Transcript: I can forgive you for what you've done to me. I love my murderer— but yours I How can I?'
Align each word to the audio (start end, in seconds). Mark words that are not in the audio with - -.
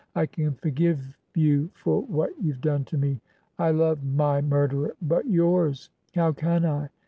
I 0.15 0.25
can 0.25 0.55
forgive 0.55 1.15
you 1.35 1.69
for 1.75 2.01
what 2.01 2.31
you've 2.41 2.59
done 2.61 2.85
to 2.85 2.97
me. 2.97 3.21
I 3.59 3.69
love 3.69 4.03
my 4.03 4.41
murderer— 4.41 4.95
but 5.19 5.27
yours 5.27 5.91
I 6.15 6.21
How 6.21 6.31
can 6.31 6.65
I?' 6.65 6.89